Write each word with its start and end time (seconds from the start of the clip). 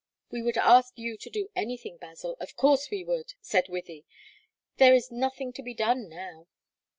"We 0.31 0.41
would 0.41 0.57
ask 0.57 0.97
you 0.97 1.15
to 1.15 1.29
do 1.29 1.51
anything, 1.55 1.97
Basil; 1.97 2.35
of 2.39 2.55
course 2.55 2.89
we 2.89 3.03
would," 3.03 3.35
said 3.39 3.67
Wythie. 3.67 4.03
"There 4.77 4.95
is 4.95 5.11
nothing 5.11 5.53
to 5.53 5.61
be 5.61 5.75
done 5.75 6.09
now." 6.09 6.47